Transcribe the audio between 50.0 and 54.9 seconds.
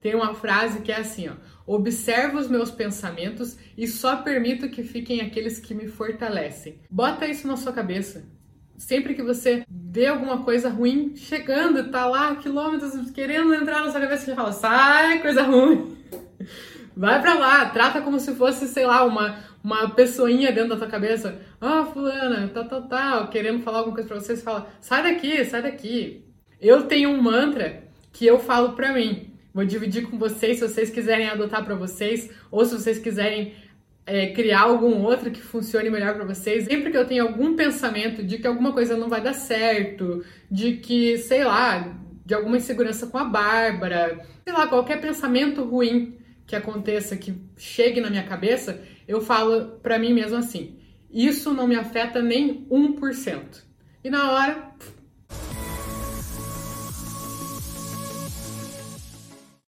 mesmo assim: isso não me afeta nem 1%. E na hora,